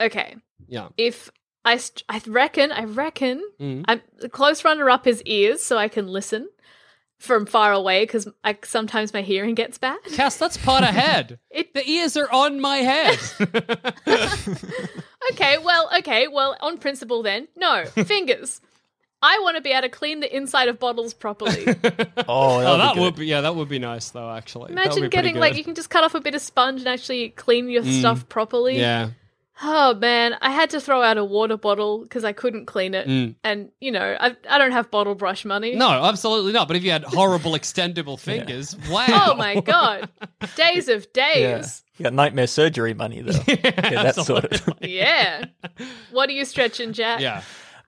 [0.00, 0.88] okay, Yeah.
[0.96, 1.30] if
[1.64, 3.84] I, st- I reckon, I reckon, Mhm.
[3.86, 6.48] I'm the close runner up is ears, so I can listen
[7.18, 10.02] from far away because I sometimes my hearing gets bad.
[10.12, 11.38] Cass, that's part of head.
[11.52, 13.18] It- the ears are on my head.
[15.30, 18.60] Okay, well, okay, well, on principle then, no fingers.
[19.22, 21.64] I want to be able to clean the inside of bottles properly.
[22.28, 24.30] Oh, oh, that be would be yeah, that would be nice though.
[24.30, 27.30] Actually, Imagine getting like you can just cut off a bit of sponge and actually
[27.30, 28.78] clean your stuff properly.
[28.78, 29.10] yeah.
[29.64, 33.06] Oh man, I had to throw out a water bottle because I couldn't clean it,
[33.06, 33.34] Mm.
[33.44, 35.76] and you know I I don't have bottle brush money.
[35.76, 36.66] No, absolutely not.
[36.68, 39.06] But if you had horrible extendable fingers, wow.
[39.30, 40.08] Oh my god,
[40.56, 41.58] days of Yeah.
[41.58, 41.82] days.
[41.98, 43.38] You got nightmare surgery money though.
[43.46, 44.68] yeah, that sort of.
[44.80, 45.44] Yeah.
[46.10, 47.20] What are you stretching, Jack?
[47.20, 47.42] Yeah.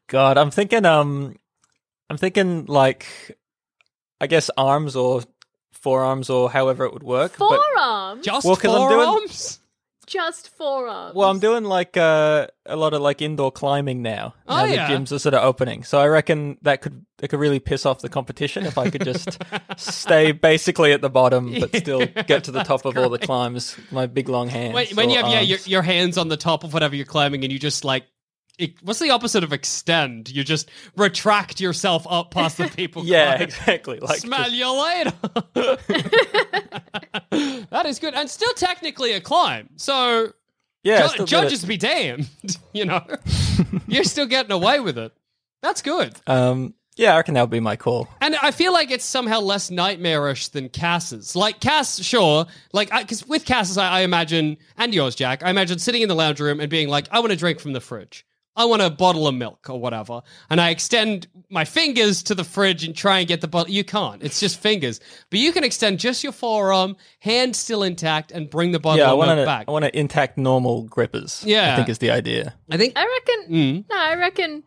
[0.08, 0.84] God, I'm thinking.
[0.84, 1.36] Um,
[2.10, 3.06] I'm thinking like,
[4.20, 5.22] I guess arms or
[5.72, 7.36] forearms or however it would work.
[7.38, 8.24] but- Forearms.
[8.24, 9.60] Just Well, 'cause I'm doing- forearms?
[10.06, 11.14] Just forearms.
[11.14, 14.34] Well, I'm doing like uh, a lot of like indoor climbing now.
[14.46, 14.86] Oh, now yeah.
[14.86, 17.86] the gyms are sort of opening, so I reckon that could that could really piss
[17.86, 19.38] off the competition if I could just
[19.78, 23.76] stay basically at the bottom but still get to the top of all the climbs.
[23.76, 24.74] with My big long hands.
[24.74, 25.68] When, when or you have yeah your, arms.
[25.68, 28.08] your hands on the top of whatever you're climbing and you just like it,
[28.82, 30.30] what's the opposite of extend?
[30.30, 33.02] You just retract yourself up past the people.
[33.04, 33.48] yeah, climbing.
[33.48, 34.00] exactly.
[34.00, 35.12] Like Smell just- you later.
[37.70, 39.70] that is good, and still technically a climb.
[39.76, 40.32] So
[40.82, 42.28] yeah, ju- judges be damned.
[42.72, 43.06] You know,
[43.86, 45.12] you're still getting away with it.
[45.62, 46.12] That's good.
[46.26, 48.08] Um, yeah, I reckon that would be my call.
[48.20, 51.36] And I feel like it's somehow less nightmarish than Cass's.
[51.36, 55.78] Like Cass, sure, like because with Cass's, I, I imagine, and yours, Jack, I imagine
[55.78, 58.26] sitting in the lounge room and being like, I want a drink from the fridge.
[58.56, 62.44] I want a bottle of milk or whatever, and I extend my fingers to the
[62.44, 63.72] fridge and try and get the bottle.
[63.72, 65.00] You can't; it's just fingers.
[65.30, 69.08] But you can extend just your forearm, hand still intact, and bring the bottle yeah,
[69.08, 69.46] I of want milk to.
[69.46, 69.64] back.
[69.68, 71.42] I want to intact normal grippers.
[71.44, 71.72] Yeah.
[71.72, 72.54] I think is the idea.
[72.70, 73.54] I think I reckon.
[73.54, 73.84] Mm.
[73.90, 74.62] No, I reckon.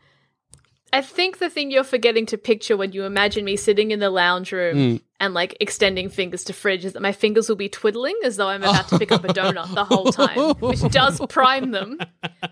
[0.94, 4.10] I think the thing you're forgetting to picture when you imagine me sitting in the
[4.10, 5.02] lounge room mm.
[5.20, 8.48] And like extending fingers to fridge is that my fingers will be twiddling as though
[8.50, 11.98] I'm about to pick up a donut the whole time, which does prime them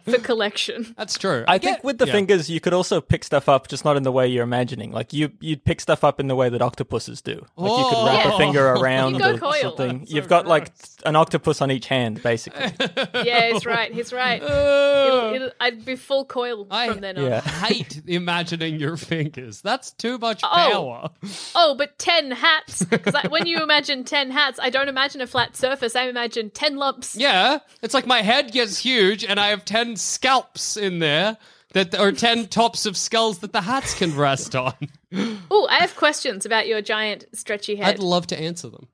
[0.04, 0.93] for collection.
[0.97, 1.43] that's true.
[1.47, 2.13] I get- think with the yeah.
[2.13, 4.91] fingers, you could also pick stuff up, just not in the way you're imagining.
[4.91, 7.45] Like you, you'd pick stuff up in the way that octopuses do.
[7.56, 8.34] Like you could wrap Yeah.
[8.34, 9.62] a finger around You go or coil.
[9.62, 10.06] something.
[10.08, 10.71] You've got like
[11.06, 12.71] an octopus on each hand, basically.
[13.25, 13.91] Yeah, he's right.
[13.93, 14.41] He's right.
[14.41, 15.34] It'll, oh.
[15.34, 17.25] it'll, I'd be full coil I from then on.
[17.25, 17.41] Yeah.
[17.41, 19.62] hate imagining your fingers.
[19.62, 20.47] That's too much Oh.
[20.49, 21.10] power.
[21.56, 22.84] Oh, but 10 hats.
[22.86, 25.96] Because when you imagine 10 hats, I don't imagine a flat surface.
[25.96, 27.15] I imagine 10 lumps.
[27.15, 31.38] Yeah, it's like my head gets huge and I have 10 scalps in there
[31.74, 34.74] that are 10 tops of skulls that the hats can rest on.
[35.52, 37.96] Oh, I have questions about your giant stretchy head.
[37.96, 38.88] I'd love to answer them.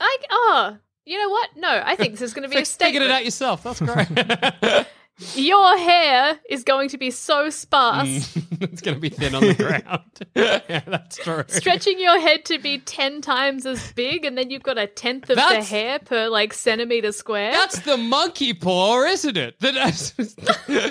[0.00, 1.50] I, oh, you know what?
[1.56, 3.04] No, I think this is going to be a Figured statement.
[3.04, 3.62] it out yourself.
[3.62, 4.86] That's great.
[5.34, 8.08] Your hair is going to be so sparse.
[8.08, 8.62] Mm.
[8.72, 10.02] it's going to be thin on the ground.
[10.34, 11.44] yeah, that's true.
[11.48, 15.30] Stretching your head to be 10 times as big, and then you've got a tenth
[15.30, 17.52] of the hair per like centimeter square.
[17.52, 19.58] That's the monkey paw, isn't it?
[19.60, 19.74] That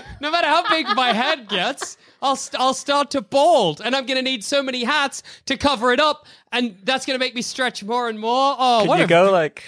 [0.21, 4.05] no matter how big my head gets, I'll st- I'll start to bald, and I'm
[4.05, 7.35] going to need so many hats to cover it up, and that's going to make
[7.35, 8.55] me stretch more and more.
[8.57, 9.63] Oh, Could what you a go like,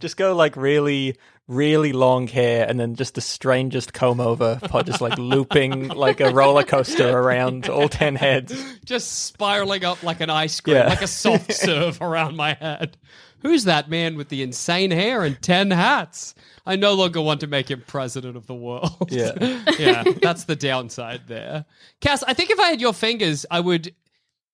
[0.00, 4.86] just go like really, really long hair, and then just the strangest comb over, pod
[4.86, 8.54] just like looping like a roller coaster around all ten heads.
[8.84, 10.88] just spiraling up like an ice cream, Yeah.
[10.88, 12.96] like a soft serve around my head.
[13.42, 16.34] Who's that man with the insane hair and 10 hats?
[16.64, 19.10] I no longer want to make him president of the world.
[19.10, 19.32] Yeah.
[19.78, 21.66] yeah, that's the downside there.
[22.00, 23.94] Cass, I think if I had your fingers, I would.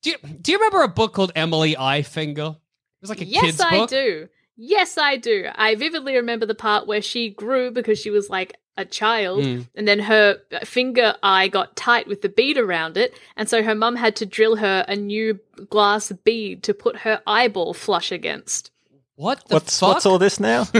[0.02, 2.60] Do you, do you remember a book called Emily Eyefinger It
[3.00, 3.90] was like a yes, kid's I book.
[3.90, 4.26] do.
[4.56, 5.46] Yes, I do.
[5.54, 9.68] I vividly remember the part where she grew because she was like a child, Mm.
[9.74, 13.74] and then her finger eye got tight with the bead around it, and so her
[13.74, 18.70] mum had to drill her a new glass bead to put her eyeball flush against.
[19.16, 19.94] What the What's fuck?
[19.94, 20.64] what's all this now?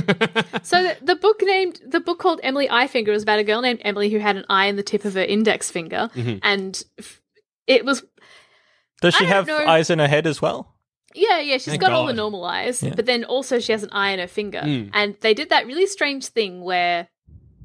[0.62, 3.80] So the, the book named the book called Emily Eyefinger was about a girl named
[3.82, 6.38] Emily who had an eye in the tip of her index finger, Mm-hmm.
[6.42, 7.20] and f-
[7.66, 8.02] it was
[9.02, 9.58] Does she have know.
[9.66, 10.74] eyes in her head as well?
[11.14, 13.90] Yeah, yeah, she's Thank got all the normal eyes, but then also she has an
[13.90, 14.60] eye in her finger.
[14.62, 14.88] Hmm.
[14.92, 17.08] And they did that really strange thing where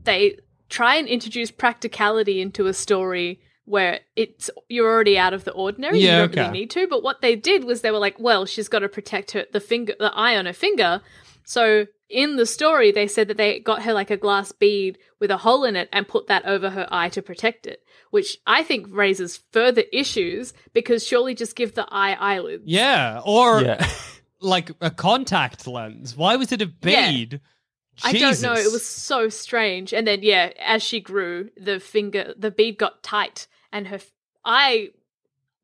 [0.03, 5.51] they try and introduce practicality into a story where it's you're already out of the
[5.51, 5.99] ordinary.
[5.99, 6.41] Yeah, you don't okay.
[6.41, 6.87] really need to.
[6.87, 9.59] But what they did was they were like, well, she's got to protect her the
[9.59, 11.01] finger, the eye on her finger.
[11.43, 15.31] So in the story, they said that they got her like a glass bead with
[15.31, 18.63] a hole in it and put that over her eye to protect it, which I
[18.63, 22.63] think raises further issues because surely just give the eye eyelids.
[22.65, 23.87] Yeah, or Yeah.
[24.39, 26.15] like a contact lens.
[26.15, 27.11] Why was it a Yeah.
[27.11, 27.41] bead?
[28.03, 28.53] I don't know.
[28.53, 29.93] It was so strange.
[29.93, 34.11] And then, yeah, as she grew, the finger, the bead got tight, and her f-
[34.43, 34.89] eye,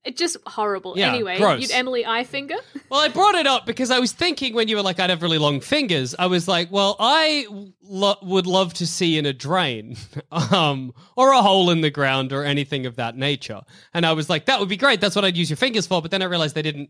[0.04, 0.98] it just horrible.
[0.98, 1.62] Yeah, anyway, gross.
[1.62, 2.58] you'd Emily Eyefinger.
[2.90, 5.22] Well, I brought it up because I was thinking when you were like, I'd have
[5.22, 6.16] really long fingers.
[6.18, 7.46] I was like, well, I
[7.82, 9.96] lo- would love to see in a drain,
[10.32, 13.62] um, or a hole in the ground, or anything of that nature.
[13.94, 15.02] And I was like, that would be great.
[15.02, 16.02] That's what I'd use your fingers for.
[16.02, 16.90] But then I realized they didn't.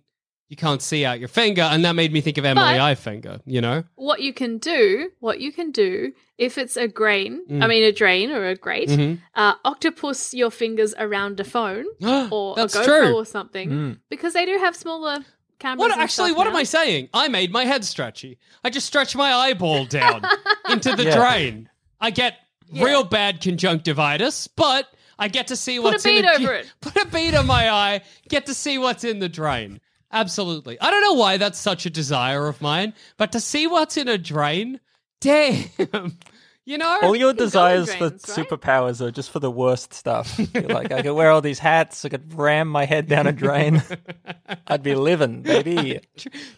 [0.52, 3.40] You can't see out your finger, and that made me think of Emily But- Eyefinger.
[3.46, 7.64] You know, what you can do, what you can do, if it's a grain, Mm.
[7.64, 9.16] I mean a drain or a grate, Mm-hmm.
[9.34, 13.16] uh, octopus your fingers around a phone or That's a GoPro true.
[13.16, 15.20] or something, because they do have smaller
[15.60, 15.80] cameras.
[15.80, 16.32] What actually?
[16.32, 16.56] stuff What am.
[16.58, 17.08] I saying?
[17.14, 18.38] I made my head stretchy.
[18.62, 20.22] I just stretched my eyeball down
[20.70, 21.16] into the Yeah.
[21.16, 21.70] drain.
[22.02, 22.36] I get
[22.74, 24.88] real bad conjunctivitis, but
[25.18, 26.74] I get to see Put what's in Put a bead the over it.
[26.82, 28.02] Put a bead on my eye.
[28.28, 29.80] Get to see what's in the drain.
[30.12, 30.80] Absolutely.
[30.80, 34.08] I don't know why that's such a desire of mine, but to see what's in
[34.08, 34.80] a drain,
[35.19, 35.65] damn.
[36.63, 38.17] You know, All your can go in desires for right?
[38.17, 40.39] superpowers are just for the worst stuff.
[40.54, 43.32] You're like, I could wear all these hats, I could ram my head down a
[43.32, 43.82] drain.
[44.67, 46.02] I'd be living, baby.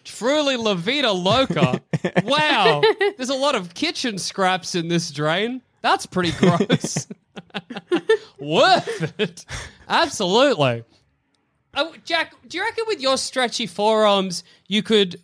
[0.04, 1.80] truly La Vida Loca.
[2.22, 2.82] wow.
[3.16, 5.62] There's a lot of kitchen scraps in this drain.
[5.80, 7.08] That's pretty gross.
[8.38, 9.46] Worth it.
[9.88, 10.84] Absolutely.
[11.76, 15.20] Oh, Jack, do you reckon with your stretchy forearms, you could,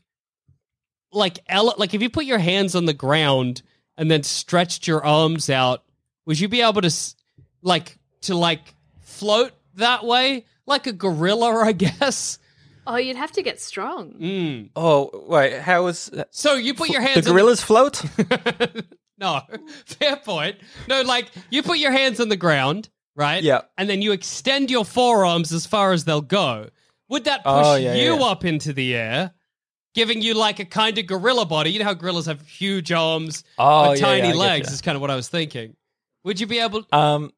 [1.12, 3.62] like, ele- like if you put your hands on the ground
[3.96, 5.82] and then stretched your arms out,
[6.26, 6.92] would you be able to,
[7.62, 12.38] like, to like float that way, like a gorilla, I guess.
[12.86, 14.12] Oh, you'd have to get strong.
[14.14, 14.70] Mm.
[14.74, 17.26] Oh wait, how was So you put your the hands.
[17.26, 18.02] on gorillas float?
[19.18, 19.42] No,
[19.84, 20.56] fair point.
[20.88, 23.42] No, like you put your hands on the ground, right?
[23.42, 23.62] Yeah.
[23.78, 26.68] And then you extend your forearms as far as they'll go.
[27.08, 28.22] Would that push Oh, yeah, you yeah.
[28.24, 29.32] up into the air,
[29.94, 31.70] giving you like a kind of gorilla body?
[31.72, 35.02] You know how gorillas have huge arms Oh, but yeah, tiny legs, is kind of
[35.02, 35.76] what I was thinking.
[36.24, 37.32] Would you be able Um,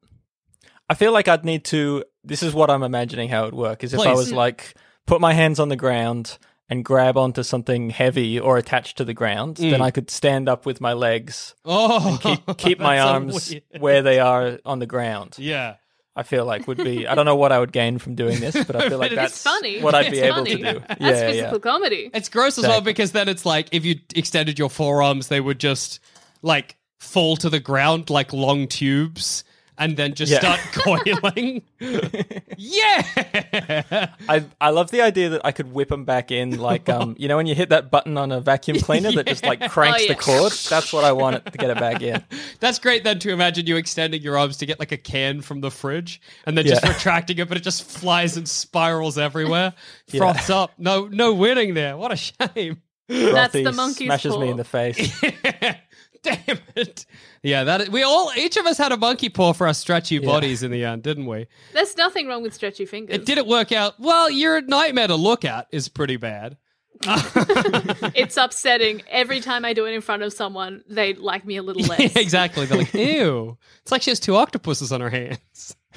[0.89, 2.03] I feel like I'd need to.
[2.23, 3.83] This is what I'm imagining how it would work.
[3.83, 4.75] Is if I was like
[5.07, 6.37] put my hands on the ground
[6.69, 9.81] and grab onto something heavy or attached to the ground, then mm.
[9.81, 13.63] I could stand up with my legs, Oh, keep keep my that's so arms weird.
[13.81, 15.35] where they are on the ground.
[15.37, 15.75] Yeah.
[16.15, 17.07] I feel like would be.
[17.07, 19.41] I don't know what I would gain from doing this, but I feel like that's
[19.41, 19.81] funny.
[19.81, 20.57] what I'd be It's able funny.
[20.57, 20.79] to do.
[20.87, 21.31] That's yeah, yeah.
[21.31, 22.11] physical comedy.
[22.13, 25.59] It's gross as well because then it's like if you extended your forearms, they would
[25.59, 25.99] just
[26.43, 29.43] like fall to the ground like long tubes
[29.77, 30.39] and then just Yeah.
[30.39, 31.61] start coiling.
[32.57, 33.01] yeah.
[34.29, 37.27] I I love the idea that I could whip them back in, like um, you
[37.27, 40.07] know, when you hit that button on a vacuum cleaner that just like cranks Oh,
[40.07, 40.51] the cord.
[40.69, 42.23] That's what I want it to get it back in.
[42.59, 45.61] That's great then to imagine you extending your arms to get like a can from
[45.61, 46.91] the fridge and then just Yeah.
[46.93, 49.73] retracting it, but it just flies and spirals everywhere.
[50.07, 50.19] Yeah.
[50.19, 50.71] Froths up.
[50.77, 51.97] No no winning there.
[51.97, 52.81] What a shame.
[53.09, 55.21] That's the Frothy monkey's smashes me in the face.
[56.23, 57.05] Damn it.
[57.43, 60.63] Yeah, that we all each of us had a monkey paw for our stretchy bodies
[60.63, 61.47] in the end, didn't we?
[61.73, 63.15] There's nothing wrong with stretchy fingers.
[63.15, 63.99] It didn't work out.
[63.99, 66.57] Well, you're a nightmare to look at is pretty bad.
[68.15, 69.01] It's upsetting.
[69.09, 72.15] Every time I do it in front of someone, they like me a little less.
[72.15, 72.65] exactly.
[72.65, 73.57] They're like, ew.
[73.81, 75.75] It's like she has two octopuses on her hands.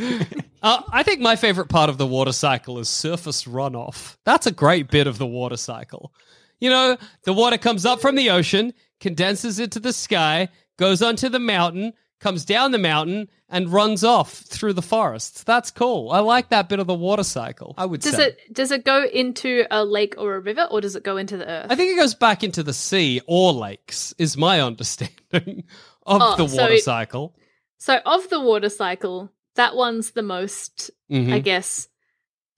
[0.63, 4.17] uh, I think my favorite part of the water cycle is surface runoff.
[4.25, 6.13] That's a great bit of the water cycle.
[6.59, 11.29] You know, the water comes up from the ocean, condenses into the sky, goes onto
[11.29, 15.45] the mountain, comes down the mountain, and runs off through the forests.
[15.45, 16.11] That's cool.
[16.11, 17.75] I like that bit of the water cycle.
[17.79, 18.27] I would say Does say.
[18.29, 21.37] it does it go into a lake or a river, or does it go into
[21.37, 21.67] the earth?
[21.71, 25.65] I think it goes back into the sea or lakes, is my understanding
[26.07, 27.35] of Oh, the so water it- cycle.
[27.79, 31.33] So of the water cycle, that one's the most, Mhm.
[31.33, 31.89] I guess.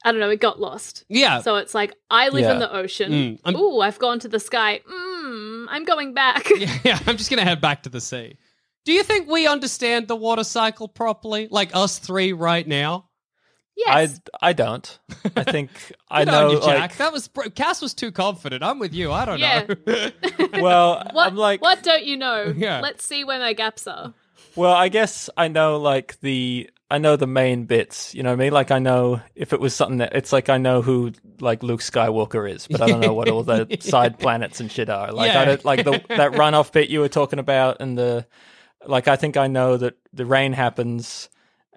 [0.04, 0.30] I don't know.
[0.30, 1.04] It got lost.
[1.08, 1.40] Yeah.
[1.40, 3.12] So it's like I live in the ocean.
[3.12, 4.80] Mm, I'm- Ooh, I've gone to the sky.
[4.88, 6.48] Mm, I'm going back.
[6.56, 8.36] yeah, yeah, I'm just going to head back to the sea.
[8.84, 11.48] Do you think we understand the water cycle properly?
[11.50, 13.06] Like us three right now?
[13.76, 14.20] yes.
[14.40, 14.98] I I don't.
[15.36, 15.70] I think
[16.10, 16.46] I Good know.
[16.46, 16.78] on you, Jack.
[16.80, 18.62] like, that was br- Cass was too confident.
[18.64, 19.12] I'm with you.
[19.12, 19.66] I don't Yeah.
[19.86, 20.10] know.
[20.62, 21.26] well, what?
[21.28, 22.52] I'm like, what don't you know?
[22.56, 22.80] Yeah.
[22.80, 24.14] Let's see where my gaps are.
[24.56, 28.14] well, I guess I know like the I know the main bits.
[28.14, 28.52] You know what I mean?
[28.52, 31.80] Like I know if it was something that it's like I know who like Luke
[31.80, 35.12] Skywalker is, but I don't know what all the side planets and shit are.
[35.12, 35.40] Like Yeah.
[35.40, 38.26] I don't like the that runoff bit you were talking about, and the
[38.86, 39.06] like.
[39.06, 41.28] I think I know that the rain happens.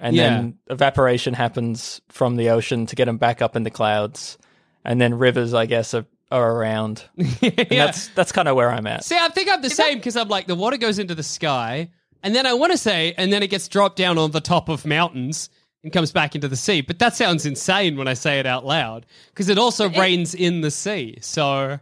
[0.03, 4.39] And then evaporation happens from the ocean to get them back up in the clouds,
[4.83, 7.03] and then rivers, I guess, are, are around.
[7.17, 7.31] And
[7.69, 7.85] yeah.
[7.85, 9.03] that's that's kind of where I'm at.
[9.03, 11.91] See, I think I'm the same because I'm like the water goes into the sky,
[12.23, 14.69] and then I want to say, and then it gets dropped down on the top
[14.69, 15.49] of mountains
[15.83, 16.81] and comes back into the sea.
[16.81, 20.61] But that sounds insane when I say it out loud because it also rains in
[20.61, 21.17] the sea.
[21.21, 21.79] So,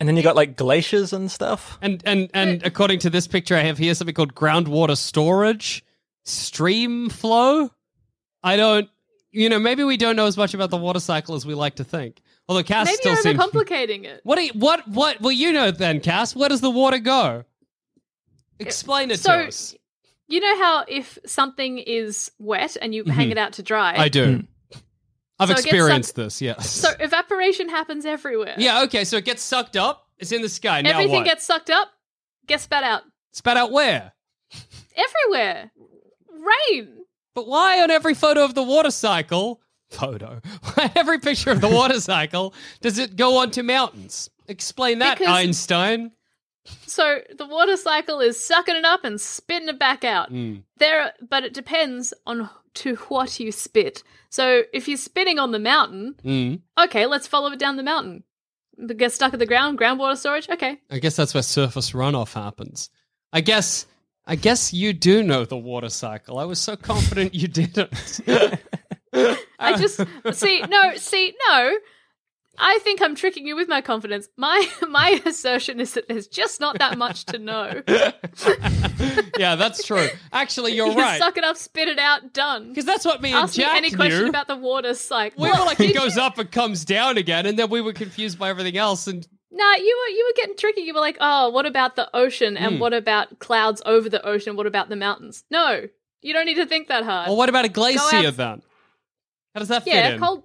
[0.00, 1.78] And then you got like glaciers and stuff.
[1.82, 5.84] and and and according to this picture I have here, something called groundwater storage,
[6.24, 7.70] stream flow.
[8.42, 8.88] I don't,
[9.30, 11.76] you know, maybe we don't know as much about the water cycle as we like
[11.76, 12.20] to think.
[12.48, 13.38] Although Cass Maybe still you're seems.
[13.38, 14.20] overcomplicating it.
[14.24, 15.20] What do you, what what?
[15.20, 16.34] Well, you know then, Cass.
[16.34, 17.44] Where does the water go?
[18.66, 19.74] Explain it so- to us.
[20.28, 24.00] You know how if something is wet and you hang it out to dry, Mm-hmm.
[24.02, 24.44] I do.
[25.38, 26.40] I've So experienced sucked- this.
[26.40, 26.70] Yes.
[26.70, 28.54] so evaporation happens everywhere.
[28.56, 28.82] yeah.
[28.84, 29.04] Okay.
[29.04, 30.06] So it gets sucked up.
[30.18, 30.80] It's in the sky.
[30.82, 31.24] Now Everything what?
[31.26, 31.88] gets sucked up,
[32.46, 34.12] gets spat out spat out where?
[34.96, 35.70] everywhere.
[36.30, 36.88] Rain.
[37.34, 39.60] But why on every photo of the water cycle?
[39.90, 40.40] Photo.
[40.96, 44.30] every picture of the water cycle does it go onto mountains?
[44.48, 46.12] Explain that, Because- Einstein.
[46.64, 50.32] So the water cycle is sucking it up and spitting it back out.
[50.32, 50.62] Mm.
[50.78, 54.02] There, but it depends on to what you spit.
[54.30, 56.60] So if you're spitting on the mountain, Mm.
[56.84, 58.24] okay, let's follow it down the mountain.
[58.78, 60.48] But Get stuck at the ground, groundwater storage.
[60.48, 62.90] Okay, I guess that's where surface runoff happens.
[63.32, 63.86] I guess.
[64.24, 66.38] I guess you do know the water cycle.
[66.38, 67.90] I was so confident you didn't.
[69.58, 70.00] I just
[70.32, 71.76] see no, see no.
[72.64, 74.28] I think I'm tricking you with my confidence.
[74.36, 77.82] My my assertion is that there's just not that much to know.
[79.38, 80.08] yeah, that's true.
[80.32, 81.18] Actually, you're you right.
[81.18, 82.68] suck it up, spit it out, done.
[82.68, 84.28] Because that's what me and Ask me Jack any question knew.
[84.28, 85.42] about the water cycle.
[85.42, 88.38] we were like, it goes up and comes down again, and then we were confused
[88.38, 89.08] by everything else.
[89.08, 90.82] And Nah, you were you were getting tricky.
[90.82, 92.80] You were like, oh, what about the ocean and hmm.
[92.80, 94.56] what about clouds over the ocean?
[94.56, 95.44] What about the mountains?
[95.50, 95.88] No,
[96.22, 97.28] you don't need to think that hard.
[97.28, 98.62] well, what about a glacier out- then?
[99.54, 100.20] How does that fit Yeah, in?
[100.20, 100.44] cold.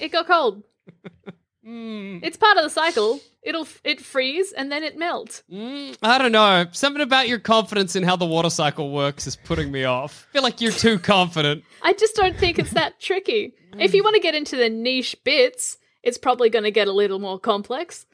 [0.00, 0.64] It got cold.
[1.66, 2.20] Mm.
[2.22, 3.20] It's part of the cycle.
[3.42, 5.42] It'll it freeze and then it melt.
[5.50, 5.96] Mm.
[6.02, 6.66] I don't know.
[6.72, 10.26] Something about your confidence in how the water cycle works is putting me off.
[10.30, 11.64] I feel like you're too confident.
[11.82, 13.54] I just don't think it's that tricky.
[13.78, 16.92] If you want to get into the niche bits, it's probably going to get a
[16.92, 18.06] little more complex.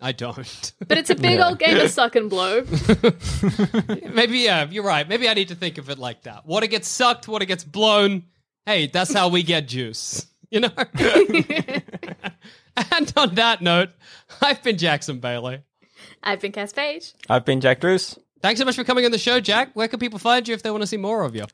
[0.00, 0.72] I don't.
[0.86, 2.64] But it's a big old game of suck and blow.
[4.12, 5.06] Maybe, yeah, you're right.
[5.06, 6.46] Maybe I need to think of it like that.
[6.46, 8.24] Water gets sucked, water gets blown.
[8.64, 10.26] Hey, that's how we get juice.
[10.50, 10.70] You know?
[12.92, 13.90] and on that note,
[14.40, 15.62] I've been Jackson Bailey.
[16.22, 17.12] I've been Cass Page.
[17.28, 18.18] I've been Jack Druce.
[18.42, 19.70] Thanks so much for coming on the show, Jack.
[19.74, 21.44] Where can people find you if they want to see more of you?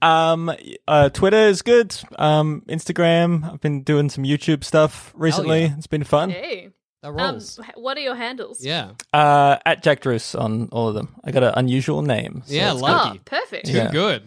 [0.00, 0.52] Um,
[0.86, 1.94] uh, Twitter is good.
[2.18, 3.50] Um, Instagram.
[3.52, 5.62] I've been doing some YouTube stuff recently.
[5.62, 5.74] yeah.
[5.76, 6.30] It's been fun.
[6.30, 6.70] Hey.
[7.02, 7.56] That Um, rolls.
[7.58, 8.64] wh- what are your handles?
[8.64, 8.90] yeah.
[9.12, 11.14] Uh, at Jack Druce on all of them.
[11.24, 12.42] I got an unusual name.
[12.46, 13.18] so Yeah, it's lucky.
[13.18, 13.66] Oh, perfect.
[13.66, 13.90] Too Yeah.
[13.90, 14.22] good.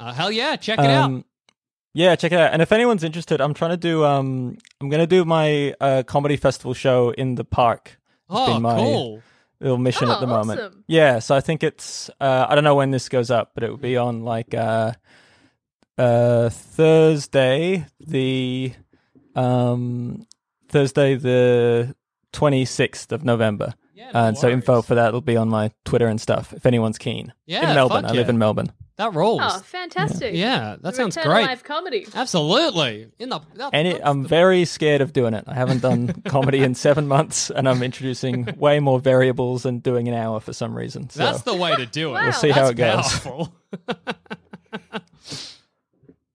[0.00, 1.24] Uh, hell yeah, check it out.
[1.94, 2.52] Yeah, check it out.
[2.52, 4.04] And if anyone's interested, I'm trying to do.
[4.04, 7.98] Um, I'm going to do my uh, comedy festival show in the park.
[7.98, 7.98] It's
[8.30, 9.22] Oh, been my cool.
[9.60, 10.58] little mission Oh, at the moment.
[10.60, 10.84] awesome.
[10.86, 12.08] Yeah, so I think it's.
[12.20, 14.92] Uh, I don't know when this goes up, but it will be on like uh,
[15.98, 18.72] uh, Thursday, the
[19.34, 20.26] um,
[20.68, 21.94] Thursday the
[22.32, 23.74] 26th of November.
[23.94, 26.52] Yeah, no uh, and so info for that will be on my Twitter and stuff.
[26.52, 27.32] If anyone's keen.
[27.46, 28.02] Yeah, in Melbourne.
[28.02, 28.30] fuck I live yeah.
[28.30, 28.72] in Melbourne.
[28.96, 29.40] That rolls.
[29.42, 30.34] Oh, fantastic.
[30.34, 31.46] Yeah, that sounds Return great.
[31.46, 32.06] Live comedy.
[32.14, 33.10] Absolutely.
[33.18, 35.44] In the, that, And it, I'm the- very scared of doing it.
[35.46, 40.08] I haven't done comedy in seven months, and I'm introducing way more variables and doing
[40.08, 41.08] an hour for some reason.
[41.10, 42.12] So That's the way to do it.
[42.12, 42.22] Wow.
[42.24, 43.26] we'll see how it goes.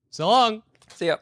[0.09, 0.63] So long.
[0.95, 1.17] See ya.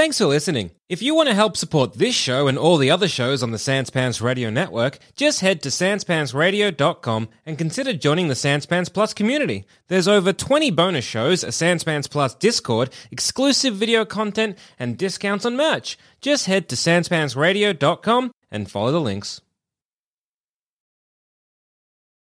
[0.00, 0.70] Thanks for listening.
[0.88, 3.58] If you want to help support this show and all the other shows on the
[3.58, 9.66] Sanspants Radio Network, just head to sanspantsradio.com and consider joining the Sanspants Plus community.
[9.88, 15.54] There's over 20 bonus shows, a Sanspants Plus Discord, exclusive video content, and discounts on
[15.54, 15.98] merch.
[16.22, 19.42] Just head to sanspantsradio.com and follow the links.